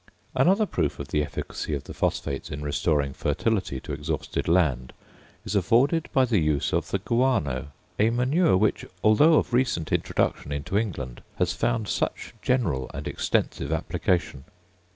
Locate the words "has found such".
11.37-12.33